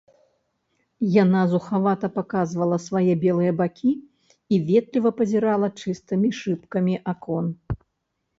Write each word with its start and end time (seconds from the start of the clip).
Яна 1.23 1.41
зухавата 1.51 2.09
паказвала 2.15 2.77
свае 2.85 3.13
белыя 3.25 3.51
бакі 3.59 3.91
і 4.53 4.55
ветліва 4.71 5.09
пазірала 5.21 5.69
чыстымі 5.83 6.29
шыбкамі 6.41 6.95
акон. 7.17 7.45